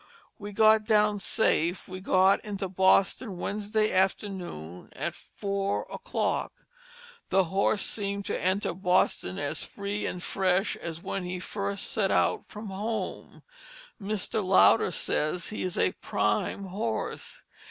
[0.39, 6.51] We got down safe we got into Boston Wednesday afternoon at four o Clock.
[7.29, 12.09] The Horse seem'd to enter Boston as free & fresh as when he first set
[12.09, 13.43] out from home.
[14.01, 14.43] Mr.
[14.43, 17.43] Lowder says he is a prime horse.